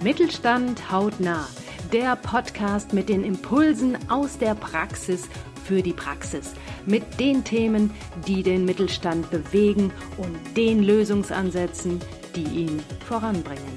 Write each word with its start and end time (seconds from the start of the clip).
Mittelstand 0.00 0.92
hautnah. 0.92 1.48
Der 1.92 2.14
Podcast 2.14 2.92
mit 2.92 3.08
den 3.08 3.24
Impulsen 3.24 3.98
aus 4.08 4.38
der 4.38 4.54
Praxis 4.54 5.28
für 5.64 5.82
die 5.82 5.92
Praxis. 5.92 6.54
Mit 6.86 7.18
den 7.18 7.42
Themen, 7.42 7.90
die 8.24 8.44
den 8.44 8.64
Mittelstand 8.64 9.28
bewegen 9.28 9.90
und 10.16 10.38
den 10.56 10.84
Lösungsansätzen, 10.84 12.00
die 12.36 12.44
ihn 12.44 12.78
voranbringen. 13.08 13.76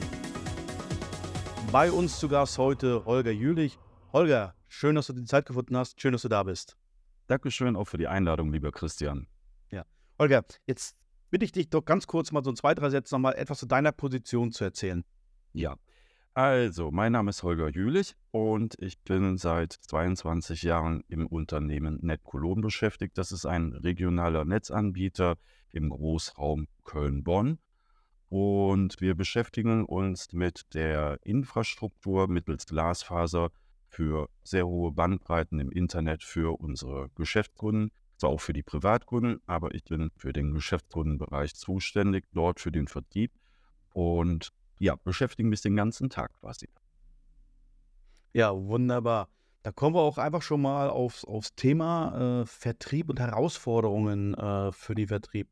Bei 1.71 1.92
uns 1.92 2.20
zu 2.20 2.30
Gast 2.30 2.60
heute 2.60 3.04
Holger 3.06 3.32
Jülich. 3.32 3.80
Holger, 4.14 4.54
schön, 4.68 4.94
dass 4.94 5.08
du 5.08 5.14
die 5.14 5.26
Zeit 5.26 5.48
gefunden 5.48 5.76
hast. 5.76 6.00
Schön, 6.00 6.12
dass 6.12 6.22
du 6.22 6.30
da 6.30 6.44
bist. 6.44 6.78
Dankeschön 7.26 7.76
auch 7.76 7.86
für 7.86 7.98
die 7.98 8.08
Einladung, 8.08 8.54
lieber 8.54 8.72
Christian. 8.72 9.26
Ja. 9.72 9.86
Holger, 10.20 10.46
jetzt 10.68 10.96
bitte 11.32 11.46
ich 11.46 11.52
dich 11.52 11.72
doch 11.72 11.84
ganz 11.84 12.06
kurz 12.06 12.32
mal 12.32 12.44
so 12.44 12.52
in 12.52 12.56
zwei, 12.56 12.76
drei 12.76 12.92
Sätzen 12.92 13.16
nochmal 13.16 13.34
etwas 13.34 13.58
zu 13.58 13.66
deiner 13.66 13.92
Position 13.92 14.52
zu 14.52 14.64
erzählen. 14.64 15.04
Ja, 15.54 15.78
also, 16.34 16.91
mein 16.91 17.12
Name 17.12 17.31
ist 17.31 17.44
Holger 17.44 17.70
Jülich 17.70 18.16
und 18.31 18.76
ich 18.80 19.02
bin 19.02 19.38
seit 19.38 19.73
22 19.73 20.63
Jahren 20.63 21.03
im 21.09 21.27
Unternehmen 21.27 21.99
NetColon 22.02 22.62
beschäftigt. 22.62 23.17
Das 23.17 23.34
ist 23.34 23.45
ein 23.45 23.73
regionaler 23.73 24.45
Netzanbieter 24.45 25.36
im 25.72 25.89
Großraum 25.89 26.67
Köln-Bonn. 26.86 27.59
Und 28.30 29.02
wir 29.02 29.16
beschäftigen 29.16 29.84
uns 29.84 30.31
mit 30.31 30.73
der 30.73 31.20
Infrastruktur 31.23 32.30
mittels 32.30 32.66
Glasfaser 32.66 33.50
für 33.89 34.30
sehr 34.41 34.66
hohe 34.66 34.94
Bandbreiten 34.94 35.59
im 35.59 35.70
Internet 35.70 36.23
für 36.23 36.58
unsere 36.61 37.09
Geschäftskunden, 37.16 37.91
zwar 38.16 38.30
auch 38.30 38.39
für 38.39 38.53
die 38.53 38.63
Privatkunden, 38.63 39.41
aber 39.48 39.75
ich 39.75 39.84
bin 39.84 40.11
für 40.16 40.31
den 40.31 40.53
Geschäftskundenbereich 40.53 41.55
zuständig, 41.55 42.23
dort 42.31 42.61
für 42.61 42.72
den 42.72 42.88
Vertrieb 42.88 43.34
und 43.91 44.53
ja, 44.81 44.95
beschäftigen 44.95 45.49
mich 45.49 45.62
den 45.62 45.76
ganzen 45.76 46.09
Tag 46.09 46.34
quasi. 46.40 46.67
Ja, 48.33 48.56
wunderbar. 48.56 49.30
Da 49.61 49.72
kommen 49.72 49.95
wir 49.95 50.02
auch 50.02 50.17
einfach 50.17 50.42
schon 50.42 50.61
mal 50.61 50.89
aufs, 50.89 51.23
aufs 51.23 51.53
Thema 51.53 52.42
äh, 52.42 52.45
Vertrieb 52.47 53.09
und 53.09 53.19
Herausforderungen 53.19 54.33
äh, 54.33 54.72
für 54.72 54.95
den 54.95 55.08
Vertrieb. 55.08 55.50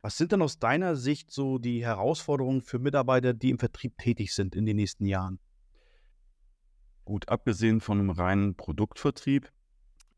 Was 0.00 0.16
sind 0.16 0.32
denn 0.32 0.40
aus 0.40 0.58
deiner 0.58 0.96
Sicht 0.96 1.30
so 1.30 1.58
die 1.58 1.84
Herausforderungen 1.84 2.62
für 2.62 2.78
Mitarbeiter, 2.78 3.34
die 3.34 3.50
im 3.50 3.58
Vertrieb 3.58 3.98
tätig 3.98 4.34
sind 4.34 4.56
in 4.56 4.64
den 4.64 4.76
nächsten 4.76 5.04
Jahren? 5.04 5.38
Gut, 7.04 7.28
abgesehen 7.28 7.82
von 7.82 7.98
einem 7.98 8.08
reinen 8.08 8.54
Produktvertrieb 8.54 9.52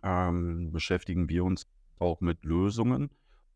ähm, 0.05 0.71
beschäftigen 0.71 1.29
wir 1.29 1.43
uns 1.43 1.67
auch 1.99 2.21
mit 2.21 2.45
Lösungen 2.45 3.11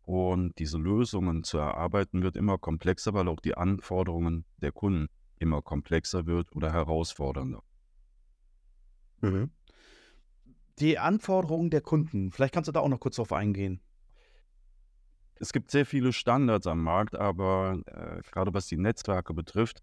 und 0.07 0.57
diese 0.59 0.79
Lösungen 0.79 1.43
zu 1.43 1.59
erarbeiten 1.59 2.23
wird 2.23 2.37
immer 2.37 2.59
komplexer, 2.59 3.13
weil 3.13 3.29
auch 3.29 3.41
die 3.41 3.57
Anforderungen 3.57 4.47
der 4.59 4.71
Kunden 4.71 5.09
immer 5.39 5.63
komplexer 5.63 6.27
wird 6.27 6.55
oder 6.55 6.73
herausfordernder. 6.73 7.63
Mhm. 9.21 9.51
Die 10.79 10.99
Anforderungen 10.99 11.71
der 11.71 11.81
Kunden, 11.81 12.31
vielleicht 12.31 12.55
kannst 12.55 12.69
du 12.69 12.73
da 12.73 12.81
auch 12.81 12.89
noch 12.89 13.01
kurz 13.01 13.17
drauf 13.17 13.33
eingehen. 13.33 13.81
Es 15.35 15.53
gibt 15.53 15.73
sehr 15.73 15.85
viele 15.85 16.13
Standards 16.13 16.69
am 16.69 16.83
Markt, 16.83 17.17
aber 17.17 17.81
äh, 17.87 18.23
gerade 18.31 18.55
was 18.55 18.69
die 18.69 18.79
Netzwerke 18.79 19.35
betrifft, 19.35 19.83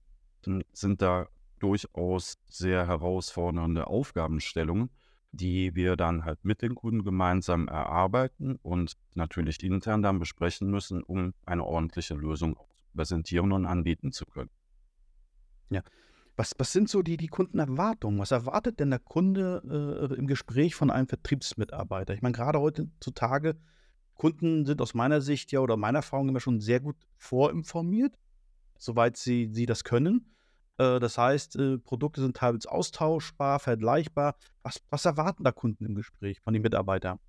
sind 0.72 1.02
da 1.02 1.28
durchaus 1.60 2.38
sehr 2.48 2.88
herausfordernde 2.88 3.88
Aufgabenstellungen 3.88 4.90
die 5.34 5.74
wir 5.74 5.96
dann 5.96 6.26
halt 6.26 6.46
mit 6.46 6.62
den 6.62 6.76
Kunden 6.76 7.04
gemeinsam 7.04 7.68
erarbeiten 7.68 8.60
und 8.62 8.94
natürlich 9.16 9.64
intern 9.64 10.04
dann 10.04 10.20
besprechen 10.20 10.70
müssen, 10.70 11.02
um 11.02 11.34
eine 11.46 11.66
ordentliche 11.66 12.14
Lösung 12.14 12.56
präsentieren 12.96 13.52
und 13.52 13.66
anbieten 13.66 14.12
zu 14.12 14.26
können. 14.26 14.52
Ja. 15.72 15.82
Was, 16.36 16.54
was 16.58 16.72
sind 16.72 16.88
so 16.88 17.02
die, 17.02 17.18
die 17.18 17.28
Kundenerwartungen? 17.28 18.20
Was 18.20 18.32
erwartet 18.32 18.80
denn 18.80 18.92
der 18.92 19.00
Kunde 19.00 20.10
äh, 20.12 20.16
im 20.16 20.28
Gespräch 20.28 20.76
von 20.76 20.92
einem 20.92 21.08
Vertriebsmitarbeiter? 21.08 22.14
Ich 22.14 22.22
meine, 22.22 22.34
gerade 22.34 22.60
heutzutage, 22.60 23.56
Kunden 24.16 24.66
sind 24.66 24.82
aus 24.82 24.94
meiner 24.94 25.22
Sicht 25.22 25.52
ja 25.52 25.60
oder 25.60 25.78
meiner 25.78 26.00
Erfahrung 26.00 26.30
immer 26.30 26.40
schon 26.40 26.60
sehr 26.60 26.80
gut 26.80 26.96
vorinformiert, 27.18 28.18
soweit 28.78 29.18
sie, 29.18 29.50
sie 29.52 29.66
das 29.66 29.84
können. 29.84 30.34
Äh, 30.78 31.00
das 31.00 31.18
heißt, 31.18 31.56
äh, 31.58 31.78
Produkte 31.78 32.22
sind 32.22 32.38
teilweise 32.38 32.72
austauschbar, 32.72 33.60
vergleichbar. 33.60 34.36
Was, 34.64 34.82
was 34.90 35.06
erwarten 35.06 35.44
da 35.44 35.52
Kunden 35.52 35.86
im 35.86 35.96
Gespräch 35.96 36.40
von 36.42 36.54
den 36.54 36.62
Mitarbeitern? 36.62 37.20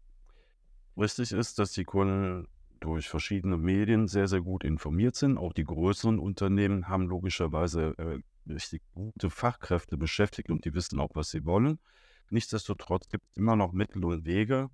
Richtig 0.96 1.32
ist, 1.32 1.58
dass 1.58 1.72
die 1.72 1.84
Kunden 1.84 2.46
durch 2.80 3.08
verschiedene 3.08 3.56
Medien 3.56 4.08
sehr, 4.08 4.28
sehr 4.28 4.40
gut 4.40 4.62
informiert 4.62 5.16
sind. 5.16 5.38
Auch 5.38 5.52
die 5.52 5.64
größeren 5.64 6.18
Unternehmen 6.18 6.88
haben 6.88 7.08
logischerweise 7.08 7.94
äh, 7.98 8.52
richtig 8.52 8.82
gute 8.92 9.30
Fachkräfte 9.30 9.96
beschäftigt 9.96 10.50
und 10.50 10.64
die 10.64 10.74
wissen 10.74 11.00
auch, 11.00 11.10
was 11.14 11.30
sie 11.30 11.44
wollen. 11.44 11.78
Nichtsdestotrotz 12.30 13.08
gibt 13.08 13.26
es 13.30 13.36
immer 13.36 13.56
noch 13.56 13.72
Mittel 13.72 14.04
und 14.04 14.24
Wege, 14.24 14.70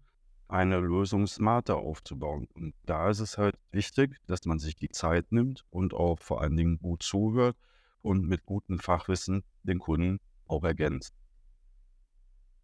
eine 0.48 0.80
Lösung 0.80 1.26
smarter 1.26 1.76
aufzubauen. 1.76 2.48
Und 2.54 2.74
da 2.84 3.10
ist 3.10 3.20
es 3.20 3.38
halt 3.38 3.56
wichtig, 3.70 4.16
dass 4.26 4.44
man 4.44 4.58
sich 4.58 4.74
die 4.76 4.88
Zeit 4.88 5.30
nimmt 5.30 5.64
und 5.70 5.94
auch 5.94 6.18
vor 6.18 6.40
allen 6.40 6.56
Dingen 6.56 6.78
gut 6.80 7.02
zuhört 7.02 7.56
und 8.02 8.26
mit 8.26 8.44
gutem 8.44 8.78
Fachwissen 8.78 9.44
den 9.62 9.78
Kunden 9.78 10.20
auch 10.46 10.64
ergänzt. 10.64 11.14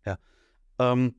Ja. 0.05 0.19
Ähm, 0.79 1.17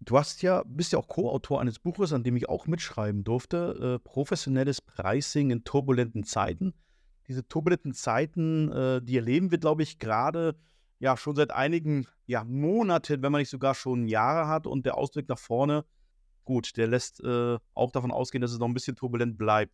du 0.00 0.18
hast 0.18 0.42
ja, 0.42 0.62
bist 0.66 0.92
ja 0.92 0.98
auch 0.98 1.08
Co-Autor 1.08 1.60
eines 1.60 1.78
Buches, 1.78 2.12
an 2.12 2.24
dem 2.24 2.36
ich 2.36 2.48
auch 2.48 2.66
mitschreiben 2.66 3.24
durfte. 3.24 3.98
Äh, 4.00 4.08
professionelles 4.08 4.80
Pricing 4.80 5.50
in 5.50 5.64
turbulenten 5.64 6.24
Zeiten. 6.24 6.74
Diese 7.28 7.46
turbulenten 7.46 7.94
Zeiten, 7.94 8.70
äh, 8.72 9.02
die 9.02 9.16
erleben 9.16 9.50
wir, 9.50 9.58
glaube 9.58 9.82
ich, 9.82 9.98
gerade 9.98 10.56
ja 10.98 11.16
schon 11.16 11.34
seit 11.34 11.52
einigen 11.52 12.06
ja, 12.26 12.44
Monaten, 12.44 13.22
wenn 13.22 13.32
man 13.32 13.40
nicht 13.40 13.50
sogar 13.50 13.74
schon 13.74 14.06
Jahre 14.06 14.48
hat. 14.48 14.66
Und 14.66 14.86
der 14.86 14.96
Ausblick 14.96 15.28
nach 15.28 15.38
vorne, 15.38 15.84
gut, 16.44 16.76
der 16.76 16.88
lässt 16.88 17.22
äh, 17.22 17.58
auch 17.74 17.90
davon 17.92 18.10
ausgehen, 18.10 18.42
dass 18.42 18.52
es 18.52 18.58
noch 18.58 18.68
ein 18.68 18.74
bisschen 18.74 18.96
turbulent 18.96 19.38
bleibt. 19.38 19.72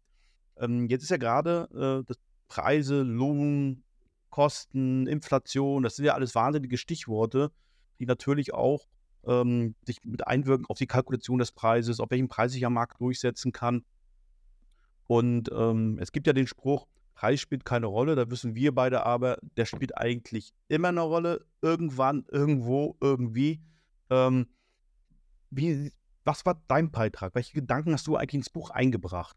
Ähm, 0.57 0.89
jetzt 0.89 1.03
ist 1.03 1.11
ja 1.11 1.17
gerade 1.17 1.69
äh, 1.73 2.05
das 2.07 2.19
Preise, 2.49 3.03
Lohn, 3.03 3.83
Kosten, 4.31 5.07
Inflation, 5.07 5.83
das 5.83 5.97
sind 5.97 6.05
ja 6.05 6.15
alles 6.15 6.35
wahnsinnige 6.35 6.79
Stichworte, 6.79 7.51
die 7.99 8.07
natürlich 8.07 8.55
auch 8.55 8.87
ähm, 9.27 9.75
sich 9.85 10.03
mit 10.05 10.27
einwirken 10.27 10.67
auf 10.67 10.79
die 10.79 10.87
Kalkulation 10.87 11.39
des 11.39 11.53
Preises, 11.53 12.01
auf 12.01 12.11
welchen 12.11 12.29
Preis 12.29 12.55
ich 12.55 12.65
am 12.65 12.75
Markt 12.75 13.01
durchsetzen 13.01 13.53
kann. 13.53 13.85
Und 15.07 15.51
ähm, 15.53 15.99
es 16.01 16.13
gibt 16.13 16.27
ja 16.27 16.33
den 16.33 16.47
Spruch, 16.47 16.87
Preis 17.15 17.41
spielt 17.41 17.65
keine 17.65 17.87
Rolle, 17.87 18.15
da 18.15 18.31
wissen 18.31 18.55
wir 18.55 18.75
beide 18.75 19.05
aber, 19.05 19.39
der 19.57 19.65
spielt 19.65 19.97
eigentlich 19.97 20.53
immer 20.69 20.89
eine 20.89 21.01
Rolle, 21.01 21.45
irgendwann, 21.63 22.25
irgendwo, 22.31 22.97
irgendwie. 23.01 23.61
Ähm, 24.11 24.47
wie, 25.51 25.93
was 26.25 26.47
war 26.47 26.63
dein 26.69 26.91
Beitrag? 26.91 27.35
Welche 27.35 27.55
Gedanken 27.55 27.93
hast 27.93 28.07
du 28.07 28.17
eigentlich 28.17 28.35
ins 28.35 28.51
Buch 28.51 28.71
eingebracht? 28.71 29.37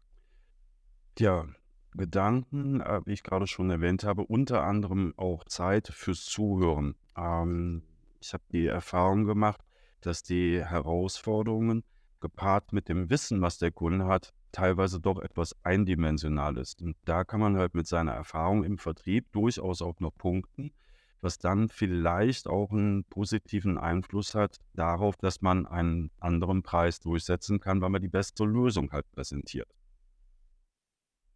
Ja, 1.18 1.48
Gedanken, 1.94 2.80
äh, 2.80 3.00
wie 3.04 3.12
ich 3.12 3.22
gerade 3.22 3.46
schon 3.46 3.70
erwähnt 3.70 4.04
habe, 4.04 4.22
unter 4.24 4.62
anderem 4.62 5.14
auch 5.16 5.44
Zeit 5.44 5.88
fürs 5.88 6.24
Zuhören. 6.24 6.94
Ähm, 7.16 7.82
ich 8.20 8.32
habe 8.32 8.44
die 8.52 8.66
Erfahrung 8.66 9.24
gemacht, 9.24 9.60
dass 10.00 10.22
die 10.22 10.64
Herausforderungen 10.64 11.84
gepaart 12.20 12.72
mit 12.72 12.88
dem 12.88 13.10
Wissen, 13.10 13.42
was 13.42 13.58
der 13.58 13.72
Kunde 13.72 14.06
hat, 14.06 14.32
teilweise 14.52 15.00
doch 15.00 15.18
etwas 15.20 15.56
eindimensional 15.64 16.56
ist. 16.56 16.82
Und 16.82 16.96
da 17.04 17.24
kann 17.24 17.40
man 17.40 17.56
halt 17.56 17.74
mit 17.74 17.86
seiner 17.86 18.12
Erfahrung 18.12 18.64
im 18.64 18.78
Vertrieb 18.78 19.30
durchaus 19.32 19.82
auch 19.82 19.98
noch 20.00 20.14
punkten, 20.16 20.72
was 21.20 21.38
dann 21.38 21.68
vielleicht 21.68 22.48
auch 22.48 22.70
einen 22.70 23.04
positiven 23.04 23.78
Einfluss 23.78 24.34
hat 24.34 24.58
darauf, 24.74 25.16
dass 25.16 25.40
man 25.40 25.66
einen 25.66 26.10
anderen 26.20 26.62
Preis 26.62 27.00
durchsetzen 27.00 27.60
kann, 27.60 27.80
weil 27.80 27.90
man 27.90 28.02
die 28.02 28.08
beste 28.08 28.44
Lösung 28.44 28.92
halt 28.92 29.10
präsentiert. 29.12 29.68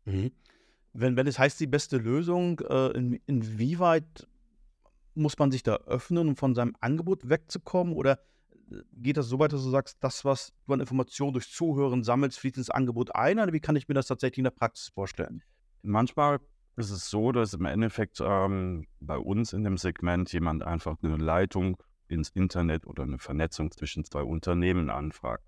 Mhm. 0.06 0.32
Wenn, 0.92 1.16
wenn 1.16 1.26
es 1.26 1.38
heißt, 1.38 1.60
die 1.60 1.66
beste 1.66 1.98
Lösung, 1.98 2.60
äh, 2.60 2.88
in, 2.92 3.20
inwieweit 3.26 4.26
muss 5.14 5.38
man 5.38 5.50
sich 5.50 5.62
da 5.62 5.76
öffnen, 5.86 6.28
um 6.28 6.36
von 6.36 6.54
seinem 6.54 6.74
Angebot 6.80 7.28
wegzukommen? 7.28 7.94
Oder 7.94 8.20
äh, 8.70 8.76
geht 8.94 9.16
das 9.16 9.26
so 9.26 9.38
weit, 9.38 9.52
dass 9.52 9.62
du 9.62 9.70
sagst, 9.70 9.98
das, 10.00 10.24
was 10.24 10.52
du 10.66 10.72
an 10.72 10.80
Informationen 10.80 11.32
durch 11.32 11.50
Zuhören 11.50 12.02
sammelst, 12.02 12.38
fließt 12.38 12.56
ins 12.58 12.70
Angebot 12.70 13.14
ein? 13.14 13.38
Oder 13.38 13.52
wie 13.52 13.60
kann 13.60 13.76
ich 13.76 13.88
mir 13.88 13.94
das 13.94 14.06
tatsächlich 14.06 14.38
in 14.38 14.44
der 14.44 14.50
Praxis 14.52 14.88
vorstellen? 14.88 15.42
Manchmal 15.82 16.40
ist 16.76 16.90
es 16.90 17.08
so, 17.08 17.32
dass 17.32 17.54
im 17.54 17.64
Endeffekt 17.64 18.20
ähm, 18.20 18.86
bei 19.00 19.18
uns 19.18 19.52
in 19.52 19.64
dem 19.64 19.78
Segment 19.78 20.32
jemand 20.32 20.62
einfach 20.62 20.96
eine 21.02 21.16
Leitung 21.16 21.82
ins 22.08 22.28
Internet 22.30 22.86
oder 22.86 23.02
eine 23.02 23.18
Vernetzung 23.18 23.70
zwischen 23.70 24.04
zwei 24.04 24.22
Unternehmen 24.22 24.90
anfragt. 24.90 25.44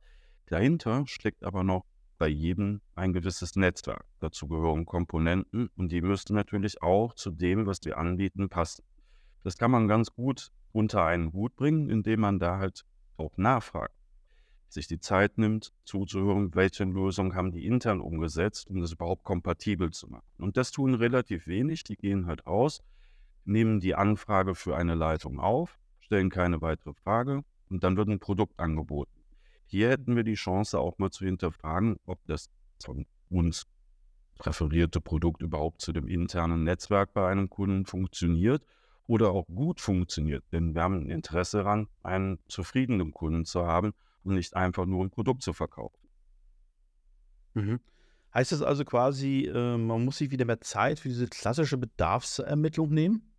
Dahinter 0.46 1.04
steckt 1.06 1.44
aber 1.44 1.62
noch 1.62 1.84
bei 2.18 2.28
jedem 2.28 2.80
ein 2.94 3.12
gewisses 3.12 3.56
Netzwerk. 3.56 4.04
Dazu 4.18 4.48
gehören 4.48 4.84
Komponenten 4.84 5.70
und 5.76 5.92
die 5.92 6.02
müssten 6.02 6.34
natürlich 6.34 6.82
auch 6.82 7.14
zu 7.14 7.30
dem, 7.30 7.66
was 7.66 7.78
wir 7.84 7.96
anbieten, 7.96 8.48
passen. 8.48 8.84
Das 9.44 9.56
kann 9.56 9.70
man 9.70 9.88
ganz 9.88 10.12
gut 10.12 10.50
unter 10.72 11.04
einen 11.04 11.32
Hut 11.32 11.56
bringen, 11.56 11.88
indem 11.88 12.20
man 12.20 12.38
da 12.38 12.58
halt 12.58 12.84
auch 13.16 13.36
nachfragt, 13.36 13.94
sich 14.68 14.86
die 14.86 14.98
Zeit 14.98 15.38
nimmt, 15.38 15.72
zuzuhören, 15.84 16.54
welche 16.54 16.84
Lösungen 16.84 17.34
haben 17.34 17.52
die 17.52 17.64
intern 17.64 18.00
umgesetzt, 18.00 18.68
um 18.68 18.80
das 18.80 18.92
überhaupt 18.92 19.24
kompatibel 19.24 19.90
zu 19.90 20.08
machen. 20.08 20.26
Und 20.38 20.56
das 20.56 20.72
tun 20.72 20.94
relativ 20.94 21.46
wenig, 21.46 21.84
die 21.84 21.96
gehen 21.96 22.26
halt 22.26 22.46
aus, 22.46 22.82
nehmen 23.44 23.80
die 23.80 23.94
Anfrage 23.94 24.54
für 24.54 24.76
eine 24.76 24.94
Leitung 24.94 25.40
auf, 25.40 25.78
stellen 26.00 26.30
keine 26.30 26.60
weitere 26.60 26.92
Frage 26.92 27.44
und 27.70 27.82
dann 27.84 27.96
wird 27.96 28.08
ein 28.08 28.20
Produkt 28.20 28.58
angeboten. 28.58 29.17
Hier 29.70 29.90
hätten 29.90 30.16
wir 30.16 30.24
die 30.24 30.34
Chance 30.34 30.80
auch 30.80 30.96
mal 30.96 31.10
zu 31.10 31.26
hinterfragen, 31.26 31.98
ob 32.06 32.18
das 32.26 32.48
von 32.82 33.04
uns 33.28 33.66
präferierte 34.38 34.98
Produkt 34.98 35.42
überhaupt 35.42 35.82
zu 35.82 35.92
dem 35.92 36.08
internen 36.08 36.64
Netzwerk 36.64 37.12
bei 37.12 37.28
einem 37.28 37.50
Kunden 37.50 37.84
funktioniert 37.84 38.64
oder 39.06 39.30
auch 39.30 39.46
gut 39.46 39.82
funktioniert. 39.82 40.42
Denn 40.52 40.74
wir 40.74 40.82
haben 40.82 41.02
ein 41.02 41.10
Interesse 41.10 41.58
daran, 41.58 41.86
einen 42.02 42.38
zufriedenen 42.48 43.12
Kunden 43.12 43.44
zu 43.44 43.66
haben 43.66 43.92
und 44.24 44.36
nicht 44.36 44.56
einfach 44.56 44.86
nur 44.86 45.04
ein 45.04 45.10
Produkt 45.10 45.42
zu 45.42 45.52
verkaufen. 45.52 45.98
Mhm. 47.52 47.80
Heißt 48.32 48.52
das 48.52 48.62
also 48.62 48.86
quasi, 48.86 49.50
äh, 49.54 49.76
man 49.76 50.02
muss 50.02 50.16
sich 50.16 50.30
wieder 50.30 50.46
mehr 50.46 50.62
Zeit 50.62 50.98
für 51.00 51.08
diese 51.08 51.26
klassische 51.26 51.76
Bedarfsermittlung 51.76 52.88
nehmen? 52.88 53.34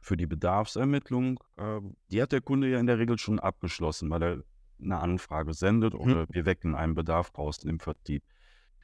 Für 0.00 0.16
die 0.16 0.26
Bedarfsermittlung, 0.26 1.38
äh, 1.56 1.80
die 2.10 2.20
hat 2.20 2.32
der 2.32 2.40
Kunde 2.40 2.68
ja 2.68 2.80
in 2.80 2.86
der 2.86 2.98
Regel 2.98 3.16
schon 3.16 3.38
abgeschlossen, 3.38 4.10
weil 4.10 4.22
er 4.24 4.44
eine 4.80 4.98
Anfrage 4.98 5.54
sendet 5.54 5.94
Mhm. 5.94 6.00
oder 6.00 6.26
wir 6.30 6.44
wecken 6.44 6.74
einen 6.74 6.94
Bedarf 6.94 7.30
draußen 7.30 7.68
im 7.68 7.80
Vertrieb. 7.80 8.22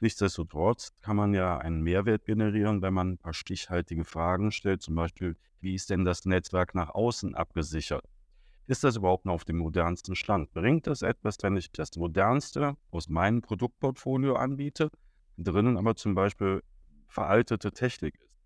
Nichtsdestotrotz 0.01 0.93
kann 1.01 1.15
man 1.15 1.33
ja 1.33 1.57
einen 1.57 1.81
Mehrwert 1.81 2.25
generieren, 2.25 2.81
wenn 2.81 2.93
man 2.93 3.11
ein 3.13 3.17
paar 3.17 3.33
stichhaltige 3.33 4.03
Fragen 4.03 4.51
stellt, 4.51 4.81
zum 4.81 4.95
Beispiel, 4.95 5.37
wie 5.61 5.73
ist 5.73 5.89
denn 5.89 6.03
das 6.03 6.25
Netzwerk 6.25 6.75
nach 6.75 6.89
außen 6.89 7.33
abgesichert? 7.33 8.05
Ist 8.67 8.83
das 8.83 8.97
überhaupt 8.97 9.25
noch 9.25 9.33
auf 9.33 9.45
dem 9.45 9.57
modernsten 9.57 10.15
Stand? 10.15 10.51
Bringt 10.53 10.87
das 10.87 11.01
etwas, 11.01 11.37
wenn 11.41 11.55
ich 11.55 11.71
das 11.71 11.95
modernste 11.95 12.75
aus 12.91 13.07
meinem 13.09 13.41
Produktportfolio 13.41 14.35
anbiete, 14.35 14.89
drinnen 15.37 15.77
aber 15.77 15.95
zum 15.95 16.13
Beispiel 16.15 16.61
veraltete 17.07 17.71
Technik 17.71 18.15
ist? 18.19 18.37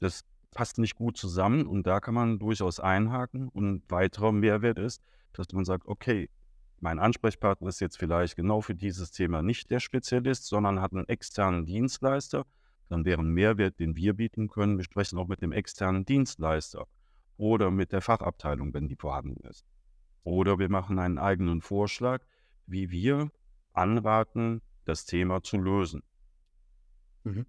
Das 0.00 0.24
passt 0.52 0.78
nicht 0.78 0.96
gut 0.96 1.16
zusammen 1.16 1.66
und 1.66 1.86
da 1.86 2.00
kann 2.00 2.14
man 2.14 2.38
durchaus 2.38 2.80
einhaken. 2.80 3.48
Und 3.48 3.68
ein 3.68 3.82
weiterer 3.88 4.32
Mehrwert 4.32 4.78
ist, 4.78 5.02
dass 5.32 5.52
man 5.52 5.64
sagt, 5.64 5.86
okay, 5.86 6.30
mein 6.80 6.98
Ansprechpartner 6.98 7.68
ist 7.68 7.80
jetzt 7.80 7.98
vielleicht 7.98 8.36
genau 8.36 8.60
für 8.60 8.74
dieses 8.74 9.10
Thema 9.10 9.42
nicht 9.42 9.70
der 9.70 9.80
Spezialist, 9.80 10.46
sondern 10.46 10.80
hat 10.80 10.92
einen 10.92 11.08
externen 11.08 11.66
Dienstleister. 11.66 12.44
Dann 12.88 13.04
wäre 13.04 13.20
ein 13.20 13.30
Mehrwert, 13.30 13.80
den 13.80 13.96
wir 13.96 14.14
bieten 14.14 14.48
können. 14.48 14.78
Wir 14.78 14.84
sprechen 14.84 15.18
auch 15.18 15.28
mit 15.28 15.42
dem 15.42 15.52
externen 15.52 16.04
Dienstleister 16.04 16.86
oder 17.36 17.70
mit 17.70 17.92
der 17.92 18.00
Fachabteilung, 18.00 18.72
wenn 18.74 18.88
die 18.88 18.96
vorhanden 18.96 19.46
ist. 19.46 19.66
Oder 20.24 20.58
wir 20.58 20.68
machen 20.68 20.98
einen 20.98 21.18
eigenen 21.18 21.60
Vorschlag, 21.62 22.22
wie 22.66 22.90
wir 22.90 23.30
anraten, 23.72 24.62
das 24.84 25.04
Thema 25.04 25.42
zu 25.42 25.58
lösen. 25.58 26.02
Mhm. 27.24 27.46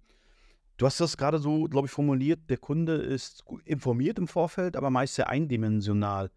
Du 0.76 0.86
hast 0.86 1.00
das 1.00 1.16
gerade 1.16 1.38
so, 1.38 1.64
glaube 1.64 1.86
ich, 1.86 1.92
formuliert, 1.92 2.48
der 2.48 2.56
Kunde 2.56 2.94
ist 2.94 3.44
informiert 3.64 4.18
im 4.18 4.28
Vorfeld, 4.28 4.76
aber 4.76 4.90
meist 4.90 5.14
sehr 5.14 5.28
eindimensional. 5.28 6.30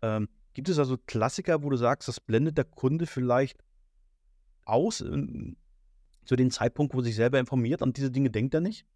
Ähm, 0.00 0.28
gibt 0.54 0.68
es 0.68 0.78
also 0.78 0.96
Klassiker, 1.06 1.62
wo 1.62 1.70
du 1.70 1.76
sagst, 1.76 2.08
das 2.08 2.20
blendet 2.20 2.58
der 2.58 2.64
Kunde 2.64 3.06
vielleicht 3.06 3.62
aus, 4.64 4.98
zu 4.98 6.36
dem 6.36 6.50
Zeitpunkt, 6.50 6.94
wo 6.94 6.98
er 6.98 7.04
sich 7.04 7.16
selber 7.16 7.38
informiert, 7.38 7.82
an 7.82 7.92
diese 7.92 8.10
Dinge 8.10 8.30
denkt 8.30 8.54
er 8.54 8.60
nicht? 8.60 8.86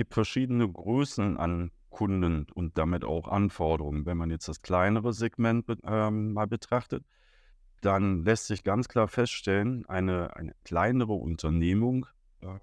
gibt 0.00 0.14
verschiedene 0.14 0.66
Größen 0.66 1.36
an 1.36 1.72
Kunden 1.90 2.46
und 2.54 2.78
damit 2.78 3.04
auch 3.04 3.28
Anforderungen. 3.28 4.06
Wenn 4.06 4.16
man 4.16 4.30
jetzt 4.30 4.48
das 4.48 4.62
kleinere 4.62 5.12
Segment 5.12 5.66
ähm, 5.84 6.32
mal 6.32 6.46
betrachtet, 6.46 7.04
dann 7.82 8.24
lässt 8.24 8.46
sich 8.46 8.64
ganz 8.64 8.88
klar 8.88 9.08
feststellen, 9.08 9.84
eine, 9.90 10.34
eine 10.36 10.54
kleinere 10.64 11.12
Unternehmung 11.12 12.06
äh, 12.40 12.58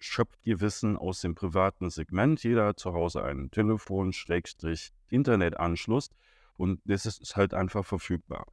schöpft 0.00 0.40
ihr 0.42 0.60
Wissen 0.60 0.96
aus 0.96 1.20
dem 1.20 1.36
privaten 1.36 1.90
Segment. 1.90 2.42
Jeder 2.42 2.66
hat 2.66 2.80
zu 2.80 2.92
Hause 2.92 3.22
einen 3.22 3.52
Telefon, 3.52 4.12
Schrägstrich, 4.12 4.90
Internetanschluss 5.10 6.08
und 6.56 6.80
das 6.84 7.06
ist, 7.06 7.36
halt 7.36 7.54
einfach 7.54 7.84
verfügbar. 7.84 8.46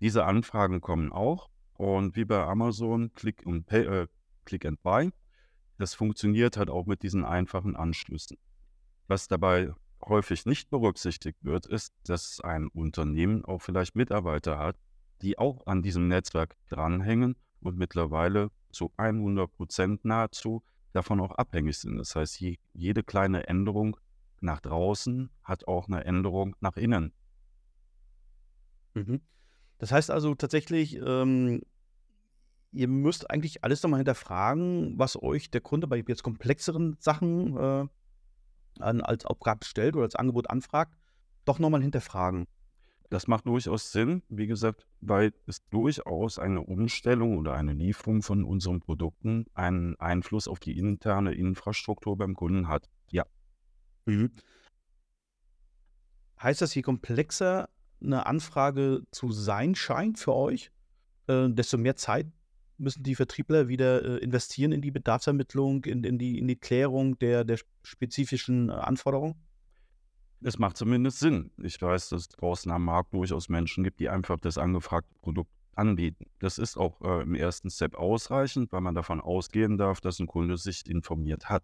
Diese 0.00 0.24
Anfragen 0.24 0.80
kommen 0.80 1.12
auch 1.12 1.48
und 1.74 2.16
wie 2.16 2.24
bei 2.24 2.42
Amazon, 2.42 3.12
Click, 3.12 3.44
und 3.44 3.66
Pay, 3.66 3.84
äh, 3.84 4.06
Click 4.44 4.64
and 4.64 4.82
Buy, 4.82 5.10
das 5.78 5.94
funktioniert 5.94 6.56
halt 6.56 6.70
auch 6.70 6.86
mit 6.86 7.02
diesen 7.02 7.24
einfachen 7.24 7.76
Anschlüssen. 7.76 8.36
Was 9.08 9.28
dabei 9.28 9.72
häufig 10.04 10.46
nicht 10.46 10.70
berücksichtigt 10.70 11.38
wird, 11.42 11.66
ist, 11.66 11.92
dass 12.04 12.40
ein 12.40 12.68
Unternehmen 12.68 13.44
auch 13.44 13.60
vielleicht 13.60 13.96
Mitarbeiter 13.96 14.58
hat, 14.58 14.76
die 15.22 15.38
auch 15.38 15.66
an 15.66 15.82
diesem 15.82 16.08
Netzwerk 16.08 16.56
dranhängen 16.68 17.36
und 17.60 17.76
mittlerweile 17.76 18.50
zu 18.72 18.92
100 18.96 19.50
Prozent 19.52 20.04
nahezu 20.04 20.62
davon 20.92 21.20
auch 21.20 21.32
abhängig 21.32 21.78
sind. 21.78 21.98
Das 21.98 22.16
heißt, 22.16 22.40
je, 22.40 22.56
jede 22.72 23.02
kleine 23.02 23.46
Änderung 23.46 23.96
nach 24.40 24.60
draußen 24.60 25.30
hat 25.44 25.66
auch 25.68 25.88
eine 25.88 26.04
Änderung 26.04 26.56
nach 26.60 26.76
innen. 26.76 27.12
Mhm. 28.94 29.20
Das 29.78 29.92
heißt 29.92 30.10
also 30.10 30.34
tatsächlich, 30.34 30.96
ähm, 30.96 31.62
ihr 32.72 32.88
müsst 32.88 33.30
eigentlich 33.30 33.64
alles 33.64 33.82
nochmal 33.82 33.98
hinterfragen, 33.98 34.98
was 34.98 35.20
euch 35.20 35.50
der 35.50 35.60
Kunde 35.60 35.86
bei 35.86 36.02
jetzt 36.06 36.22
komplexeren 36.22 36.96
Sachen 37.00 37.56
äh, 37.56 37.86
an, 38.78 39.00
als 39.00 39.24
Aufgabe 39.24 39.64
stellt 39.64 39.94
oder 39.96 40.04
als 40.04 40.14
Angebot 40.14 40.50
anfragt, 40.50 40.96
doch 41.44 41.58
nochmal 41.58 41.82
hinterfragen. 41.82 42.46
Das 43.08 43.26
macht 43.26 43.46
durchaus 43.46 43.90
Sinn, 43.90 44.22
wie 44.28 44.46
gesagt, 44.46 44.86
weil 45.00 45.32
es 45.46 45.66
durchaus 45.70 46.38
eine 46.38 46.60
Umstellung 46.60 47.38
oder 47.38 47.54
eine 47.54 47.72
Lieferung 47.72 48.22
von 48.22 48.44
unseren 48.44 48.78
Produkten 48.78 49.46
einen 49.54 49.98
Einfluss 49.98 50.46
auf 50.46 50.60
die 50.60 50.78
interne 50.78 51.34
Infrastruktur 51.34 52.16
beim 52.16 52.36
Kunden 52.36 52.68
hat. 52.68 52.88
Ja, 53.10 53.24
Mhm. 54.06 54.32
Heißt 56.42 56.62
das, 56.62 56.74
je 56.74 56.82
komplexer 56.82 57.68
eine 58.02 58.26
Anfrage 58.26 59.02
zu 59.10 59.30
sein 59.30 59.74
scheint 59.74 60.18
für 60.18 60.34
euch, 60.34 60.70
äh, 61.26 61.48
desto 61.48 61.78
mehr 61.78 61.96
Zeit 61.96 62.26
müssen 62.78 63.02
die 63.02 63.14
Vertriebler 63.14 63.68
wieder 63.68 64.02
äh, 64.02 64.16
investieren 64.18 64.72
in 64.72 64.80
die 64.80 64.90
Bedarfsermittlung, 64.90 65.84
in, 65.84 66.02
in, 66.04 66.18
die, 66.18 66.38
in 66.38 66.48
die 66.48 66.56
Klärung 66.56 67.18
der, 67.18 67.44
der 67.44 67.58
spezifischen 67.82 68.70
äh, 68.70 68.72
Anforderungen? 68.72 69.34
es 70.42 70.58
macht 70.58 70.76
zumindest 70.76 71.18
Sinn. 71.18 71.50
Ich 71.58 71.80
weiß, 71.80 72.10
dass 72.10 72.22
es 72.22 72.28
draußen 72.28 72.70
am 72.72 72.84
Markt 72.84 73.12
durchaus 73.12 73.48
Menschen 73.48 73.84
gibt, 73.84 74.00
die 74.00 74.08
einfach 74.08 74.38
das 74.40 74.58
angefragte 74.58 75.14
Produkt 75.20 75.50
anbieten. 75.74 76.26
Das 76.38 76.58
ist 76.58 76.76
auch 76.76 77.00
äh, 77.02 77.22
im 77.22 77.34
ersten 77.34 77.70
Step 77.70 77.94
ausreichend, 77.94 78.72
weil 78.72 78.80
man 78.80 78.94
davon 78.94 79.20
ausgehen 79.20 79.78
darf, 79.78 80.00
dass 80.00 80.18
ein 80.18 80.26
Kunde 80.26 80.56
sich 80.56 80.88
informiert 80.88 81.48
hat. 81.48 81.62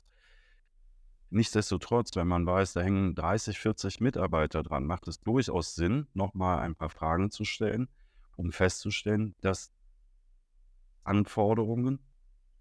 Nichtsdestotrotz, 1.37 2.17
wenn 2.17 2.29
man 2.29 2.47
weiß, 2.47 2.73
da 2.73 2.81
hängen 2.81 3.15
30, 3.15 3.59
40 3.59 4.01
Mitarbeiter 4.01 4.63
dran, 4.63 4.87
macht 4.87 5.07
es 5.07 5.21
durchaus 5.21 5.75
Sinn, 5.75 6.07
nochmal 6.15 6.61
ein 6.61 6.75
paar 6.75 6.89
Fragen 6.89 7.31
zu 7.31 7.45
stellen, 7.45 7.91
um 8.37 8.53
festzustellen, 8.53 9.35
dass 9.43 9.71
Anforderungen, 11.05 11.99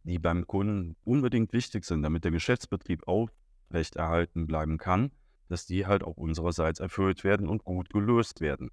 die 0.04 0.20
beim 0.20 0.46
Kunden 0.46 0.98
unbedingt 1.06 1.54
wichtig 1.54 1.86
sind, 1.86 2.04
damit 2.04 2.26
der 2.26 2.32
Geschäftsbetrieb 2.32 3.08
aufrechterhalten 3.08 4.46
bleiben 4.46 4.78
kann, 4.78 5.12
dass 5.48 5.66
die 5.66 5.86
halt 5.86 6.04
auch 6.04 6.18
unsererseits 6.18 6.82
erfüllt 6.82 7.24
werden 7.24 7.48
und 7.48 7.64
gut 7.64 7.90
gelöst 7.92 8.42
werden. 8.42 8.72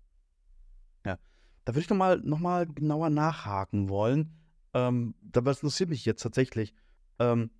Ja, 1.06 1.16
da 1.64 1.74
würde 1.74 1.82
ich 1.82 1.90
nochmal 1.90 2.18
noch 2.24 2.40
mal 2.40 2.66
genauer 2.66 3.08
nachhaken 3.08 3.88
wollen. 3.88 4.34
Ähm, 4.74 5.14
da 5.22 5.44
was 5.44 5.58
interessiert 5.58 5.90
mich 5.90 6.04
jetzt 6.04 6.22
tatsächlich. 6.22 6.74
Ähm, 7.20 7.52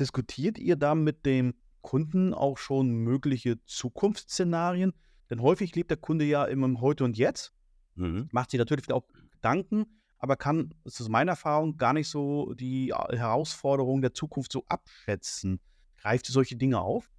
diskutiert 0.00 0.58
ihr 0.58 0.76
da 0.76 0.94
mit 0.94 1.26
dem 1.26 1.54
Kunden 1.80 2.34
auch 2.34 2.58
schon 2.58 2.90
mögliche 2.90 3.62
Zukunftsszenarien? 3.64 4.92
Denn 5.30 5.42
häufig 5.42 5.74
lebt 5.74 5.90
der 5.90 5.96
Kunde 5.96 6.24
ja 6.24 6.44
immer 6.44 6.66
im 6.66 6.80
Heute 6.80 7.04
und 7.04 7.16
Jetzt, 7.16 7.52
Mhm. 7.96 8.28
macht 8.30 8.50
sich 8.50 8.58
natürlich 8.58 8.92
auch 8.92 9.04
Gedanken, 9.32 9.86
aber 10.18 10.36
kann, 10.36 10.74
das 10.84 11.00
ist 11.00 11.08
meine 11.08 11.30
Erfahrung, 11.30 11.76
gar 11.78 11.92
nicht 11.94 12.08
so 12.08 12.52
die 12.54 12.92
Herausforderungen 12.92 14.02
der 14.02 14.12
Zukunft 14.14 14.52
so 14.52 14.64
abschätzen. 14.68 15.60
Greift 16.00 16.28
ihr 16.28 16.32
solche 16.32 16.56
Dinge 16.56 16.80
auf? 16.80 17.10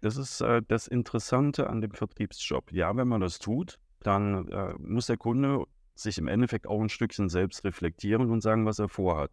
Das 0.00 0.16
ist 0.16 0.40
äh, 0.40 0.62
das 0.66 0.86
Interessante 0.86 1.68
an 1.68 1.80
dem 1.80 1.90
Vertriebsjob. 1.92 2.72
Ja, 2.72 2.96
wenn 2.96 3.08
man 3.08 3.20
das 3.20 3.38
tut, 3.40 3.78
dann 4.00 4.48
äh, 4.48 4.74
muss 4.78 5.06
der 5.06 5.16
Kunde 5.16 5.64
sich 5.96 6.18
im 6.18 6.28
Endeffekt 6.28 6.68
auch 6.68 6.80
ein 6.80 6.88
Stückchen 6.88 7.28
selbst 7.28 7.64
reflektieren 7.64 8.30
und 8.30 8.40
sagen, 8.40 8.64
was 8.64 8.78
er 8.78 8.88
vorhat. 8.88 9.32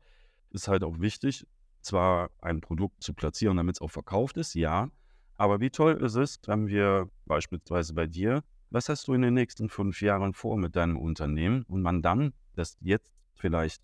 Ist 0.50 0.68
halt 0.68 0.84
auch 0.84 1.00
wichtig, 1.00 1.46
zwar 1.86 2.32
ein 2.42 2.62
Produkt 2.62 3.04
zu 3.04 3.14
platzieren, 3.14 3.58
damit 3.58 3.78
es 3.78 3.82
auch 3.82 3.92
verkauft 3.92 4.38
ist, 4.38 4.56
ja, 4.56 4.90
aber 5.38 5.60
wie 5.60 5.70
toll 5.70 5.94
ist 6.02 6.16
es, 6.16 6.40
wenn 6.46 6.68
wir 6.68 7.10
beispielsweise 7.26 7.94
bei 7.94 8.08
dir, 8.08 8.44
was 8.70 8.90
hast 8.90 9.08
du 9.08 9.14
in 9.14 9.22
den 9.22 9.34
nächsten 9.34 9.70
fünf 9.70 10.02
Jahren 10.02 10.34
vor 10.34 10.58
mit 10.58 10.76
deinem 10.76 10.98
Unternehmen 10.98 11.64
und 11.64 11.82
man 11.82 12.02
dann 12.02 12.34
das 12.56 12.78
jetzt 12.82 13.14
vielleicht 13.36 13.82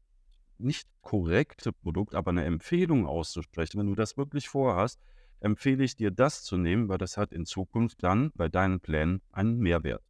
nicht 0.58 0.88
korrekte 1.02 1.74
Produkt, 1.74 2.16
aber 2.16 2.32
eine 2.32 2.46
Empfehlung 2.46 3.06
auszusprechen, 3.06 3.80
wenn 3.80 3.88
du 3.88 3.96
das 3.96 4.18
wirklich 4.18 4.48
vorhast, 4.48 5.00
empfehle 5.40 5.84
ich 5.84 5.96
dir, 5.96 6.12
das 6.12 6.44
zu 6.44 6.56
nehmen, 6.58 6.88
weil 6.88 7.00
das 7.00 7.18
hat 7.18 7.34
in 7.34 7.46
Zukunft 7.46 8.04
dann 8.04 8.32
bei 8.36 8.48
deinen 8.48 8.80
Plänen 8.80 9.22
einen 9.32 9.58
Mehrwert. 9.58 10.04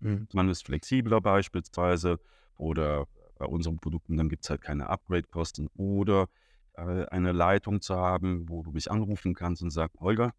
Mhm. 0.00 0.28
Man 0.32 0.48
ist 0.48 0.66
flexibler 0.66 1.20
beispielsweise 1.20 2.20
oder 2.56 3.06
bei 3.38 3.46
unseren 3.46 3.78
Produkten, 3.78 4.16
dann 4.16 4.28
gibt 4.28 4.44
es 4.44 4.50
halt 4.50 4.60
keine 4.60 4.88
Upgrade-Kosten 4.88 5.68
oder 5.74 6.28
eine 6.76 7.32
Leitung 7.32 7.80
zu 7.80 7.96
haben, 7.96 8.48
wo 8.48 8.62
du 8.62 8.70
mich 8.70 8.90
anrufen 8.90 9.34
kannst 9.34 9.62
und 9.62 9.70
sagst, 9.70 9.98
Holger, 10.00 10.32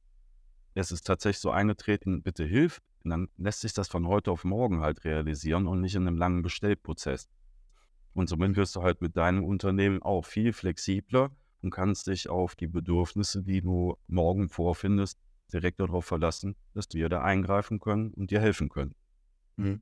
es 0.74 0.92
ist 0.92 1.08
tatsächlich 1.08 1.40
so 1.40 1.52
eingetreten, 1.52 2.22
bitte 2.22 2.46
hilf, 2.46 2.82
und 3.04 3.12
dann 3.12 3.30
lässt 3.38 3.62
sich 3.62 3.74
das 3.74 3.88
von 3.88 4.08
heute 4.08 4.32
auf 4.32 4.44
morgen 4.44 4.82
halt 4.82 5.06
realisieren 5.06 5.66
und 5.66 5.82
nicht 5.82 5.96
in 5.96 6.06
einem 6.08 6.18
langen 6.18 6.42
Bestellprozess. 6.42 7.30
Und 8.14 8.28
somit 8.28 8.56
wirst 8.56 8.76
du 8.76 8.82
halt 8.82 9.02
mit 9.02 9.16
deinem 9.16 9.44
Unternehmen 9.44 10.02
auch 10.02 10.26
viel 10.26 10.52
flexibler 10.52 11.32
und 11.62 11.72
kannst 11.72 12.08
dich 12.08 12.30
auf 12.30 12.56
die 12.56 12.68
Bedürfnisse, 12.68 13.44
die 13.44 13.62
du 13.62 13.96
morgen 14.08 14.50
vorfindest, 14.50 15.20
direkt 15.54 15.80
darauf 15.80 16.06
verlassen, 16.06 16.56
dass 16.74 16.88
wir 16.92 17.10
da 17.10 17.22
eingreifen 17.22 17.80
können 17.80 18.14
und 18.14 18.32
dir 18.32 18.42
helfen 18.42 18.70
können. 18.70 18.94
Mhm. 19.56 19.82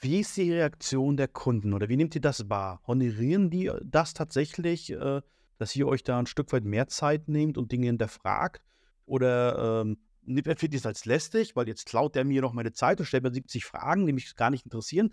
Wie 0.00 0.20
ist 0.20 0.36
die 0.36 0.52
Reaktion 0.52 1.16
der 1.16 1.28
Kunden 1.28 1.72
oder 1.74 1.88
wie 1.88 1.96
nehmt 1.96 2.14
ihr 2.14 2.20
das 2.20 2.48
wahr? 2.48 2.80
Honorieren 2.86 3.50
die 3.50 3.70
das 3.82 4.14
tatsächlich, 4.14 4.92
äh, 4.92 5.22
dass 5.58 5.74
ihr 5.74 5.88
euch 5.88 6.04
da 6.04 6.18
ein 6.18 6.26
Stück 6.26 6.52
weit 6.52 6.64
mehr 6.64 6.86
Zeit 6.86 7.28
nehmt 7.28 7.58
und 7.58 7.72
Dinge 7.72 7.86
hinterfragt? 7.86 8.62
Oder 9.06 9.82
ähm, 9.82 9.98
empfindet 10.26 10.74
ihr 10.74 10.78
es 10.78 10.86
als 10.86 11.04
lästig, 11.04 11.56
weil 11.56 11.66
jetzt 11.66 11.86
klaut 11.86 12.14
der 12.14 12.24
mir 12.24 12.42
noch 12.42 12.52
meine 12.52 12.72
Zeit 12.72 13.00
und 13.00 13.06
stellt 13.06 13.24
mir 13.24 13.32
70 13.32 13.64
Fragen, 13.64 14.06
die 14.06 14.12
mich 14.12 14.36
gar 14.36 14.50
nicht 14.50 14.64
interessieren? 14.64 15.12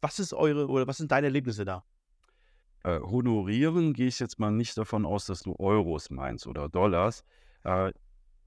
Was 0.00 0.18
ist 0.18 0.32
eure 0.32 0.68
oder 0.68 0.86
was 0.86 0.96
sind 0.96 1.12
deine 1.12 1.26
Erlebnisse 1.26 1.64
da? 1.64 1.84
Äh, 2.84 3.00
honorieren 3.00 3.92
gehe 3.92 4.06
ich 4.06 4.20
jetzt 4.20 4.38
mal 4.38 4.52
nicht 4.52 4.78
davon 4.78 5.04
aus, 5.04 5.26
dass 5.26 5.40
du 5.40 5.54
Euros 5.58 6.08
meinst 6.08 6.46
oder 6.46 6.68
Dollars. 6.68 7.24
Äh, 7.64 7.92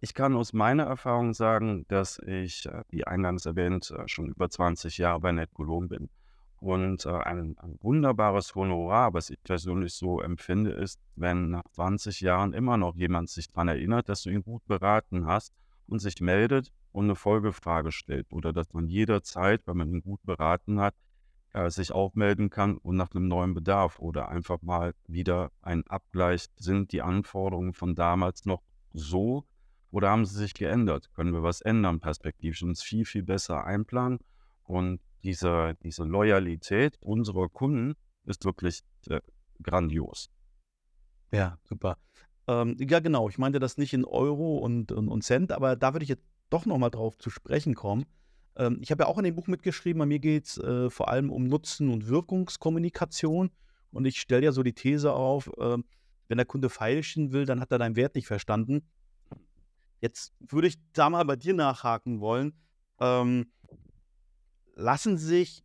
ich 0.04 0.16
kann 0.16 0.36
aus 0.36 0.52
meiner 0.52 0.84
Erfahrung 0.84 1.36
sagen, 1.36 1.86
dass 1.88 2.18
ich, 2.18 2.66
äh, 2.66 2.84
wie 2.90 3.06
eingangs 3.06 3.46
erwähnt, 3.46 3.92
äh, 3.92 4.08
schon 4.08 4.30
über 4.30 4.50
20 4.50 4.98
Jahre 4.98 5.20
bei 5.20 5.32
NetCologne 5.32 5.88
bin. 5.90 6.10
Und 6.60 7.06
äh, 7.06 7.12
ein, 7.12 7.56
ein 7.60 7.78
wunderbares 7.82 8.56
Honorar, 8.56 9.14
was 9.14 9.30
ich 9.30 9.42
persönlich 9.44 9.94
so 9.94 10.20
empfinde, 10.20 10.72
ist, 10.72 11.00
wenn 11.16 11.52
nach 11.52 11.66
20 11.74 12.20
Jahren 12.22 12.54
immer 12.54 12.78
noch 12.78 12.96
jemand 12.96 13.30
sich 13.30 13.48
daran 13.48 13.68
erinnert, 13.68 14.10
dass 14.10 14.24
du 14.24 14.32
ihn 14.32 14.44
gut 14.44 14.66
beraten 14.66 15.28
hast 15.28 15.54
und 15.88 16.00
sich 16.00 16.20
meldet 16.20 16.72
und 16.92 17.06
eine 17.06 17.16
Folgefrage 17.16 17.92
stellt. 17.92 18.26
Oder 18.32 18.54
dass 18.54 18.74
man 18.74 18.88
jederzeit, 18.88 19.62
wenn 19.68 19.78
man 19.78 19.92
ihn 19.92 20.02
gut 20.02 20.24
beraten 20.24 20.80
hat, 20.80 20.96
sich 21.68 21.92
auch 21.92 22.16
melden 22.16 22.50
kann 22.50 22.78
und 22.78 22.96
nach 22.96 23.12
einem 23.12 23.28
neuen 23.28 23.54
Bedarf 23.54 24.00
oder 24.00 24.30
einfach 24.30 24.62
mal 24.62 24.94
wieder 25.06 25.52
ein 25.62 25.86
Abgleich, 25.88 26.46
sind 26.56 26.94
die 26.94 27.02
Anforderungen 27.02 27.74
von 27.74 27.94
damals 27.94 28.46
noch 28.46 28.62
so, 28.94 29.46
oder 29.92 30.10
haben 30.10 30.26
sie 30.26 30.38
sich 30.38 30.54
geändert? 30.54 31.10
Können 31.14 31.34
wir 31.34 31.44
was 31.44 31.62
ändern 31.62 32.00
perspektivisch? 32.00 32.64
Uns 32.64 32.82
viel, 32.82 33.06
viel 33.06 33.24
besser 33.24 33.66
einplanen. 33.66 34.20
Und 34.64 35.02
diese, 35.24 35.76
diese 35.84 36.04
Loyalität 36.04 36.98
unserer 37.02 37.50
Kunden 37.50 37.96
ist 38.26 38.46
wirklich 38.46 38.82
äh, 39.10 39.22
grandios. 39.62 40.30
Ja, 41.32 41.58
super. 41.64 41.98
Ähm, 42.48 42.78
ja, 42.80 43.00
genau. 43.00 43.30
Ich 43.30 43.38
meinte 43.38 43.60
das 43.60 43.78
nicht 43.78 43.94
in 43.94 44.06
Euro 44.06 44.58
und, 44.58 44.92
und, 44.92 45.10
und 45.10 45.24
Cent, 45.24 45.52
aber 45.52 45.76
da 45.76 45.94
würde 45.94 46.04
ich 46.04 46.10
jetzt 46.10 46.26
doch 46.50 46.66
nochmal 46.66 46.92
drauf 46.92 47.18
zu 47.18 47.30
sprechen 47.30 47.76
kommen. 47.76 48.06
Ähm, 48.56 48.80
ich 48.82 48.92
habe 48.92 49.04
ja 49.04 49.08
auch 49.08 49.18
in 49.18 49.24
dem 49.24 49.36
Buch 49.36 49.48
mitgeschrieben, 49.48 50.00
bei 50.00 50.06
mir 50.06 50.20
geht 50.20 50.48
es 50.48 50.58
äh, 50.58 50.90
vor 50.90 51.10
allem 51.10 51.30
um 51.30 51.46
Nutzen- 51.46 51.90
und 51.90 52.08
Wirkungskommunikation. 52.08 53.52
Und 53.92 54.06
ich 54.06 54.20
stelle 54.20 54.46
ja 54.46 54.52
so 54.52 54.64
die 54.64 54.74
These 54.74 55.14
auf, 55.14 55.48
äh, 55.58 55.78
wenn 56.28 56.38
der 56.38 56.46
Kunde 56.46 56.70
feilschen 56.70 57.34
will, 57.34 57.46
dann 57.46 57.60
hat 57.60 57.72
er 57.72 57.78
deinen 57.78 57.96
Wert 57.96 58.16
nicht 58.16 58.28
verstanden. 58.28 58.84
Jetzt 60.02 60.34
würde 60.40 60.68
ich 60.68 60.78
da 60.94 61.10
mal 61.10 61.24
bei 61.26 61.36
dir 61.36 61.54
nachhaken 61.54 62.20
wollen. 62.20 62.54
Ähm, 63.00 63.52
lassen 64.76 65.18
sich 65.18 65.64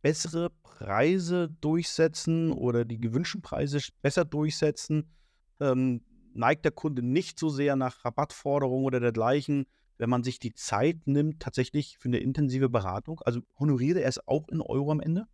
bessere 0.00 0.50
Preise 0.62 1.50
durchsetzen 1.60 2.52
oder 2.52 2.84
die 2.84 2.98
gewünschten 2.98 3.42
Preise 3.42 3.80
besser 4.00 4.24
durchsetzen? 4.24 5.12
Ähm, 5.60 6.02
neigt 6.32 6.64
der 6.64 6.72
Kunde 6.72 7.02
nicht 7.02 7.38
so 7.38 7.48
sehr 7.50 7.76
nach 7.76 8.04
Rabattforderungen 8.04 8.86
oder 8.86 9.00
dergleichen, 9.00 9.66
wenn 9.98 10.10
man 10.10 10.22
sich 10.22 10.38
die 10.38 10.54
Zeit 10.54 11.06
nimmt, 11.06 11.40
tatsächlich 11.40 11.98
für 11.98 12.08
eine 12.08 12.18
intensive 12.18 12.68
Beratung? 12.68 13.20
Also 13.24 13.40
honoriert 13.58 13.98
er 13.98 14.08
es 14.08 14.26
auch 14.26 14.48
in 14.48 14.60
Euro 14.60 14.90
am 14.90 15.00
Ende? 15.00 15.26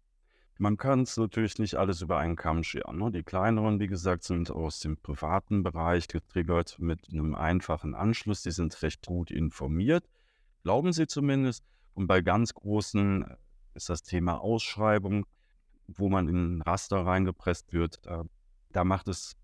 Man 0.63 0.77
kann 0.77 1.01
es 1.01 1.17
natürlich 1.17 1.59
nicht 1.59 1.75
alles 1.75 2.03
über 2.03 2.19
einen 2.19 2.37
Kamm 2.37 2.63
scheren. 2.63 2.97
Ne? 2.99 3.11
Die 3.11 3.25
kleineren, 3.25 3.81
wie 3.81 3.89
gesagt, 3.89 4.23
sind 4.23 4.49
aus 4.53 4.79
dem 4.79 4.97
privaten 4.97 5.65
Bereich 5.65 6.07
getriggert 6.07 6.77
mit 6.79 7.09
einem 7.11 7.35
einfachen 7.35 7.97
Anschluss. 7.97 8.43
Die 8.43 8.53
sind 8.53 8.81
recht 8.81 9.05
gut 9.05 9.33
informiert, 9.33 10.09
glauben 10.63 10.93
sie 10.93 11.09
zumindest. 11.09 11.65
Und 11.95 12.07
bei 12.07 12.21
ganz 12.21 12.55
großen 12.55 13.25
äh, 13.25 13.37
ist 13.75 13.89
das 13.89 14.05
Thema 14.05 14.41
Ausschreibung, 14.41 15.27
wo 15.89 16.09
man 16.09 16.29
in 16.29 16.59
ein 16.59 16.63
Raster 16.63 17.05
reingepresst 17.05 17.73
wird. 17.73 18.01
Äh, 18.07 18.23
da 18.71 18.85
macht 18.85 19.09
es 19.09 19.35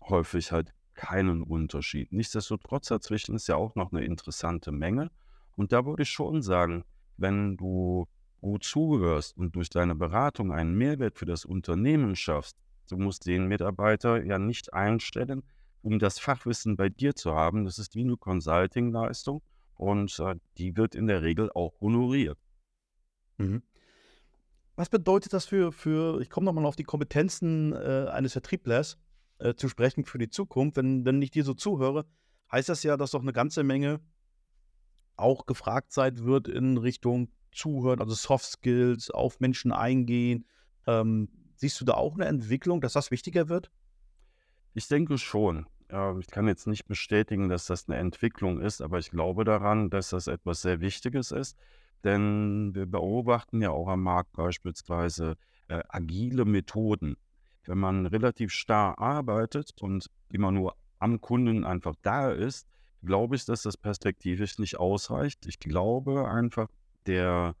häufig 0.00 0.52
halt 0.52 0.72
keinen 0.94 1.42
Unterschied. 1.42 2.12
Nichtsdestotrotz 2.12 2.86
dazwischen 2.86 3.34
ist 3.34 3.48
ja 3.48 3.56
auch 3.56 3.74
noch 3.74 3.90
eine 3.90 4.04
interessante 4.04 4.70
Menge. 4.70 5.10
Und 5.56 5.72
da 5.72 5.84
würde 5.84 6.04
ich 6.04 6.10
schon 6.10 6.40
sagen, 6.40 6.84
wenn 7.16 7.56
du 7.56 8.06
gut 8.40 8.64
zuhörst 8.64 9.36
und 9.36 9.56
durch 9.56 9.70
deine 9.70 9.94
Beratung 9.94 10.52
einen 10.52 10.74
Mehrwert 10.74 11.18
für 11.18 11.26
das 11.26 11.44
Unternehmen 11.44 12.16
schaffst, 12.16 12.56
du 12.88 12.96
musst 12.96 13.26
den 13.26 13.46
Mitarbeiter 13.46 14.24
ja 14.24 14.38
nicht 14.38 14.72
einstellen, 14.72 15.42
um 15.82 15.98
das 15.98 16.18
Fachwissen 16.18 16.76
bei 16.76 16.88
dir 16.88 17.14
zu 17.14 17.34
haben. 17.34 17.64
Das 17.64 17.78
ist 17.78 17.94
wie 17.94 18.02
eine 18.02 18.16
Consulting-Leistung 18.16 19.42
und 19.74 20.18
äh, 20.20 20.36
die 20.56 20.76
wird 20.76 20.94
in 20.94 21.06
der 21.06 21.22
Regel 21.22 21.50
auch 21.52 21.80
honoriert. 21.80 22.38
Mhm. 23.38 23.62
Was 24.76 24.88
bedeutet 24.88 25.32
das 25.32 25.46
für, 25.46 25.72
für 25.72 26.20
ich 26.20 26.30
komme 26.30 26.46
nochmal 26.46 26.66
auf 26.66 26.76
die 26.76 26.84
Kompetenzen 26.84 27.72
äh, 27.72 28.06
eines 28.10 28.32
Vertrieblers 28.32 28.96
äh, 29.38 29.54
zu 29.54 29.68
sprechen 29.68 30.04
für 30.04 30.18
die 30.18 30.30
Zukunft? 30.30 30.76
Wenn, 30.76 31.04
wenn 31.04 31.20
ich 31.20 31.30
dir 31.30 31.44
so 31.44 31.54
zuhöre, 31.54 32.06
heißt 32.52 32.68
das 32.68 32.82
ja, 32.82 32.96
dass 32.96 33.10
doch 33.10 33.22
eine 33.22 33.32
ganze 33.32 33.64
Menge 33.64 34.00
auch 35.16 35.46
gefragt 35.46 35.92
sein 35.92 36.24
wird 36.24 36.46
in 36.46 36.78
Richtung 36.78 37.28
Zuhören, 37.52 38.00
also 38.00 38.14
Soft 38.14 38.46
Skills, 38.46 39.10
auf 39.10 39.40
Menschen 39.40 39.72
eingehen. 39.72 40.46
Ähm, 40.86 41.28
siehst 41.56 41.80
du 41.80 41.84
da 41.84 41.94
auch 41.94 42.14
eine 42.14 42.26
Entwicklung, 42.26 42.80
dass 42.80 42.92
das 42.92 43.10
wichtiger 43.10 43.48
wird? 43.48 43.70
Ich 44.74 44.88
denke 44.88 45.18
schon. 45.18 45.66
ich 46.20 46.26
kann 46.26 46.46
jetzt 46.46 46.66
nicht 46.66 46.86
bestätigen, 46.86 47.48
dass 47.48 47.66
das 47.66 47.88
eine 47.88 47.96
Entwicklung 47.96 48.60
ist, 48.60 48.80
aber 48.80 48.98
ich 48.98 49.10
glaube 49.10 49.44
daran, 49.44 49.90
dass 49.90 50.10
das 50.10 50.26
etwas 50.26 50.62
sehr 50.62 50.80
Wichtiges 50.80 51.32
ist. 51.32 51.56
Denn 52.04 52.74
wir 52.74 52.86
beobachten 52.86 53.60
ja 53.60 53.70
auch 53.70 53.88
am 53.88 54.02
Markt 54.02 54.32
beispielsweise 54.32 55.36
äh, 55.68 55.82
agile 55.88 56.44
Methoden. 56.44 57.16
Wenn 57.64 57.78
man 57.78 58.06
relativ 58.06 58.52
starr 58.52 58.98
arbeitet 58.98 59.72
und 59.80 60.08
immer 60.30 60.52
nur 60.52 60.76
am 60.98 61.20
Kunden 61.20 61.64
einfach 61.64 61.94
da 62.02 62.30
ist, 62.30 62.68
glaube 63.02 63.36
ich, 63.36 63.44
dass 63.44 63.62
das 63.62 63.76
perspektivisch 63.76 64.58
nicht 64.58 64.78
ausreicht. 64.78 65.46
Ich 65.46 65.58
glaube 65.58 66.28
einfach, 66.28 66.68
der 67.08 67.56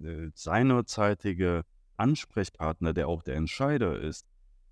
äh, 0.00 0.28
seinerzeitige 0.34 1.64
Ansprechpartner, 1.96 2.92
der 2.92 3.08
auch 3.08 3.22
der 3.22 3.36
Entscheider 3.36 3.98
ist, 3.98 4.26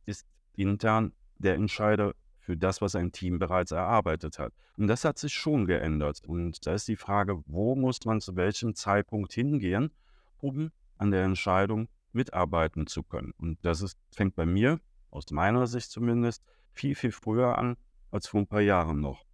ist 0.06 0.26
intern 0.54 1.12
der 1.38 1.54
Entscheider 1.54 2.14
für 2.38 2.56
das, 2.56 2.80
was 2.80 2.94
ein 2.94 3.12
Team 3.12 3.38
bereits 3.38 3.70
erarbeitet 3.70 4.38
hat. 4.38 4.52
Und 4.76 4.88
das 4.88 5.04
hat 5.04 5.18
sich 5.18 5.32
schon 5.32 5.66
geändert. 5.66 6.22
Und 6.24 6.66
da 6.66 6.74
ist 6.74 6.88
die 6.88 6.96
Frage, 6.96 7.42
wo 7.46 7.74
muss 7.74 8.04
man 8.04 8.20
zu 8.20 8.36
welchem 8.36 8.74
Zeitpunkt 8.74 9.32
hingehen, 9.32 9.90
um 10.38 10.70
an 10.98 11.10
der 11.10 11.24
Entscheidung 11.24 11.88
mitarbeiten 12.12 12.86
zu 12.86 13.02
können. 13.02 13.32
Und 13.38 13.58
das 13.62 13.82
ist, 13.82 13.96
fängt 14.12 14.34
bei 14.34 14.46
mir, 14.46 14.80
aus 15.10 15.30
meiner 15.30 15.66
Sicht 15.66 15.90
zumindest, 15.90 16.42
viel, 16.72 16.94
viel 16.94 17.12
früher 17.12 17.58
an 17.58 17.76
als 18.10 18.26
vor 18.28 18.40
ein 18.40 18.46
paar 18.46 18.60
Jahren 18.60 19.00
noch. 19.00 19.24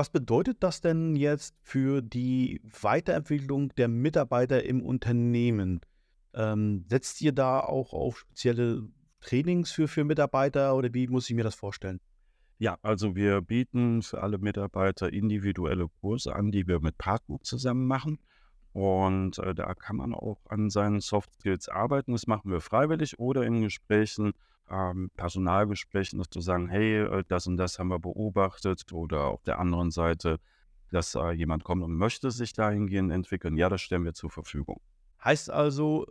Was 0.00 0.08
bedeutet 0.08 0.62
das 0.62 0.80
denn 0.80 1.14
jetzt 1.14 1.54
für 1.60 2.00
die 2.00 2.62
Weiterentwicklung 2.80 3.68
der 3.74 3.88
Mitarbeiter 3.88 4.64
im 4.64 4.80
Unternehmen? 4.80 5.82
Ähm, 6.32 6.86
setzt 6.88 7.20
ihr 7.20 7.32
da 7.32 7.60
auch 7.60 7.92
auf 7.92 8.20
spezielle 8.20 8.88
Trainings 9.20 9.70
für, 9.70 9.88
für 9.88 10.04
Mitarbeiter 10.04 10.74
oder 10.74 10.94
wie 10.94 11.06
muss 11.06 11.28
ich 11.28 11.36
mir 11.36 11.44
das 11.44 11.54
vorstellen? 11.54 12.00
Ja, 12.56 12.78
also 12.80 13.14
wir 13.14 13.42
bieten 13.42 14.00
für 14.00 14.22
alle 14.22 14.38
Mitarbeiter 14.38 15.12
individuelle 15.12 15.88
Kurse 16.00 16.34
an, 16.34 16.50
die 16.50 16.66
wir 16.66 16.80
mit 16.80 16.96
Partnern 16.96 17.40
zusammen 17.42 17.86
machen. 17.86 18.20
Und 18.72 19.38
äh, 19.38 19.54
da 19.54 19.74
kann 19.74 19.96
man 19.96 20.14
auch 20.14 20.40
an 20.48 20.70
seinen 20.70 21.00
Soft 21.00 21.34
Skills 21.34 21.68
arbeiten. 21.68 22.12
Das 22.12 22.26
machen 22.26 22.50
wir 22.50 22.62
freiwillig 22.62 23.18
oder 23.18 23.42
in 23.42 23.60
Gesprächen 23.60 24.32
ähm, 24.70 25.10
Personalgesprächen, 25.16 26.18
dass 26.18 26.30
du 26.30 26.40
sagen, 26.40 26.68
hey, 26.68 27.00
äh, 27.00 27.24
das 27.28 27.46
und 27.46 27.56
das 27.56 27.78
haben 27.78 27.88
wir 27.88 27.98
beobachtet 27.98 28.92
oder 28.92 29.24
auf 29.24 29.42
der 29.42 29.58
anderen 29.58 29.90
Seite, 29.90 30.38
dass 30.90 31.14
äh, 31.14 31.30
jemand 31.32 31.64
kommt 31.64 31.82
und 31.82 31.94
möchte 31.94 32.30
sich 32.30 32.52
dahingehend 32.52 33.12
entwickeln, 33.12 33.56
ja, 33.56 33.68
das 33.68 33.80
stellen 33.80 34.04
wir 34.04 34.14
zur 34.14 34.30
Verfügung. 34.30 34.80
Heißt 35.24 35.50
also 35.50 36.06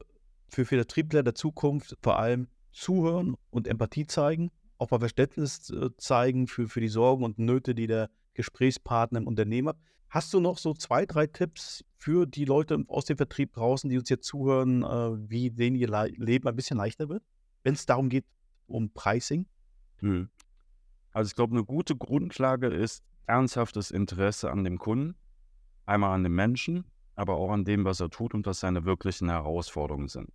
für 0.50 0.66
Vertriebler 0.66 1.24
der 1.24 1.36
Zukunft 1.36 1.98
vor 2.02 2.20
allem 2.20 2.48
zuhören 2.72 3.36
und 3.50 3.68
Empathie 3.68 4.08
zeigen, 4.08 4.52
auch 4.78 4.92
mal 4.92 5.00
Verständnis 5.00 5.70
äh, 5.70 5.90
zeigen 5.98 6.48
für, 6.48 6.68
für 6.68 6.82
die 6.82 6.88
Sorgen 6.88 7.24
und 7.24 7.40
Nöte, 7.40 7.76
die 7.76 7.88
der 7.88 8.10
Gesprächspartner 8.34 9.20
im 9.20 9.28
Unternehmen 9.28 9.70
hat. 9.70 9.78
Hast 10.10 10.34
du 10.34 10.40
noch 10.40 10.58
so 10.58 10.74
zwei, 10.74 11.06
drei 11.06 11.28
Tipps 11.28 11.84
für 11.98 12.26
die 12.26 12.46
Leute 12.46 12.84
aus 12.88 13.06
dem 13.06 13.18
Vertrieb 13.18 13.54
draußen, 13.54 13.90
die 13.90 13.98
uns 13.98 14.10
jetzt 14.10 14.26
zuhören, 14.26 14.84
äh, 14.84 15.30
wie 15.30 15.52
denen 15.52 15.76
ihr 15.76 15.90
Le 15.90 16.08
Leben 16.16 16.48
ein 16.48 16.56
bisschen 16.56 16.78
leichter 16.78 17.10
wird, 17.10 17.24
wenn 17.64 17.74
es 17.74 17.86
darum 17.86 18.10
geht, 18.10 18.26
um 18.70 18.92
Pricing? 18.94 19.48
Hm. 19.98 20.30
Also 21.12 21.30
ich 21.30 21.36
glaube, 21.36 21.56
eine 21.56 21.66
gute 21.66 21.96
Grundlage 21.96 22.68
ist 22.68 23.04
ernsthaftes 23.26 23.92
Interesse 23.92 24.52
an 24.52 24.64
dem 24.64 24.78
Kunden, 24.78 25.16
einmal 25.86 26.14
an 26.14 26.24
dem 26.24 26.36
Menschen, 26.36 26.86
aber 27.16 27.36
auch 27.36 27.52
an 27.52 27.66
dem, 27.66 27.86
was 27.86 28.00
er 28.00 28.10
tut 28.10 28.34
und 28.34 28.46
was 28.46 28.60
seine 28.60 28.86
wirklichen 28.86 29.30
Herausforderungen 29.30 30.08
sind. 30.08 30.32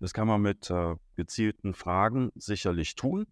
Das 0.00 0.12
kann 0.12 0.26
man 0.26 0.42
mit 0.42 0.70
äh, 0.70 0.96
gezielten 1.16 1.74
Fragen 1.74 2.30
sicherlich 2.34 2.94
tun. 2.94 3.26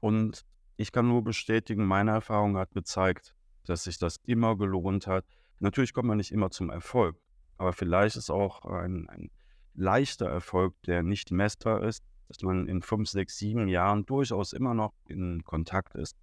Und 0.00 0.44
ich 0.76 0.92
kann 0.92 1.08
nur 1.08 1.22
bestätigen, 1.22 1.84
meine 1.84 2.10
Erfahrung 2.10 2.56
hat 2.56 2.72
gezeigt, 2.72 3.34
dass 3.64 3.84
sich 3.84 3.98
das 3.98 4.16
immer 4.24 4.56
gelohnt 4.56 5.06
hat. 5.06 5.24
Natürlich 5.60 5.92
kommt 5.92 6.08
man 6.08 6.16
nicht 6.16 6.32
immer 6.32 6.50
zum 6.50 6.70
Erfolg, 6.70 7.16
aber 7.56 7.72
vielleicht 7.72 8.16
ist 8.16 8.30
auch 8.30 8.64
ein, 8.64 9.08
ein 9.08 9.30
leichter 9.74 10.26
Erfolg, 10.26 10.74
der 10.82 11.02
nicht 11.02 11.30
messbar 11.30 11.82
ist, 11.84 12.04
dass 12.32 12.42
man 12.42 12.66
in 12.66 12.82
fünf, 12.82 13.08
sechs, 13.08 13.36
sieben 13.36 13.68
Jahren 13.68 14.06
durchaus 14.06 14.52
immer 14.52 14.74
noch 14.74 14.94
in 15.08 15.44
Kontakt 15.44 15.94
ist 15.94 16.16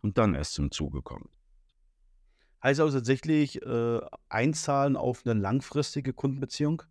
und 0.00 0.18
dann 0.18 0.34
erst 0.34 0.54
zum 0.54 0.70
Zuge 0.70 1.02
kommt. 1.02 1.28
Heißt 2.62 2.80
also 2.80 2.98
tatsächlich 2.98 3.60
äh, 3.62 4.00
einzahlen 4.30 4.96
auf 4.96 5.26
eine 5.26 5.38
langfristige 5.38 6.14
Kundenbeziehung, 6.14 6.82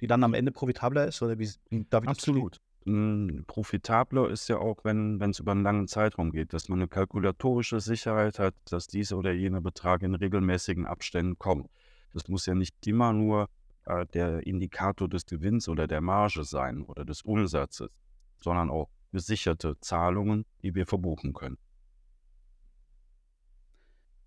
die 0.00 0.06
dann 0.06 0.22
am 0.22 0.34
Ende 0.34 0.52
profitabler 0.52 1.08
ist? 1.08 1.20
Oder 1.22 1.38
wie, 1.38 1.50
darf 1.90 2.04
ich 2.04 2.10
Absolut. 2.10 2.60
Hm, 2.84 3.42
profitabler 3.48 4.30
ist 4.30 4.48
ja 4.48 4.58
auch, 4.58 4.84
wenn 4.84 5.20
es 5.20 5.40
über 5.40 5.50
einen 5.50 5.64
langen 5.64 5.88
Zeitraum 5.88 6.30
geht, 6.30 6.52
dass 6.52 6.68
man 6.68 6.78
eine 6.78 6.86
kalkulatorische 6.86 7.80
Sicherheit 7.80 8.38
hat, 8.38 8.54
dass 8.66 8.86
dieser 8.86 9.18
oder 9.18 9.32
jener 9.32 9.60
Betrag 9.60 10.02
in 10.02 10.14
regelmäßigen 10.14 10.86
Abständen 10.86 11.36
kommt. 11.36 11.68
Das 12.12 12.28
muss 12.28 12.46
ja 12.46 12.54
nicht 12.54 12.86
immer 12.86 13.12
nur 13.12 13.48
äh, 13.86 14.06
der 14.06 14.46
Indikator 14.46 15.08
des 15.08 15.26
Gewinns 15.26 15.68
oder 15.68 15.86
der 15.86 16.00
Marge 16.00 16.44
sein 16.44 16.82
oder 16.82 17.04
des 17.04 17.22
Umsatzes, 17.22 17.90
sondern 18.38 18.70
auch 18.70 18.88
gesicherte 19.12 19.78
Zahlungen, 19.80 20.44
die 20.62 20.74
wir 20.74 20.86
verbuchen 20.86 21.32
können. 21.32 21.58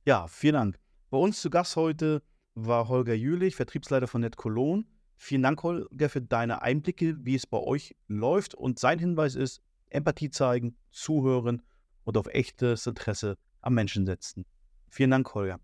Ja, 0.06 0.28
vielen 0.28 0.54
Dank. 0.54 0.80
Bei 1.10 1.18
uns 1.18 1.42
zu 1.42 1.50
Gast 1.50 1.76
heute 1.76 2.24
war 2.56 2.88
Holger 2.88 3.14
Jülich, 3.14 3.56
Vertriebsleiter 3.56 4.08
von 4.08 4.22
NetCologne. 4.22 4.86
Vielen 5.18 5.44
Dank, 5.44 5.62
Holger, 5.64 6.10
für 6.10 6.22
deine 6.22 6.62
Einblicke, 6.62 7.18
wie 7.26 7.36
es 7.36 7.46
bei 7.46 7.58
euch 7.60 7.96
läuft. 8.08 8.56
Und 8.56 8.80
sein 8.80 9.00
Hinweis 9.00 9.36
ist, 9.36 9.62
Empathie 9.90 10.30
zeigen, 10.30 10.78
zuhören 10.92 11.62
und 12.06 12.18
auf 12.18 12.28
echtes 12.28 12.88
Interesse 12.88 13.38
am 13.62 13.74
Menschen 13.74 14.06
setzen. 14.06 14.46
Vielen 14.90 15.12
Dank, 15.12 15.34
Holger. 15.34 15.60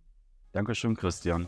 Dankeschön, 0.51 0.95
Christian. 0.95 1.47